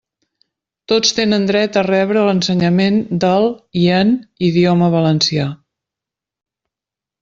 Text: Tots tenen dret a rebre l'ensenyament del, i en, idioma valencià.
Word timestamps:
Tots 0.91 1.11
tenen 1.17 1.45
dret 1.51 1.77
a 1.81 1.83
rebre 1.89 2.25
l'ensenyament 2.29 2.99
del, 3.27 3.47
i 3.85 3.87
en, 4.01 4.13
idioma 4.51 4.93
valencià. 5.01 5.51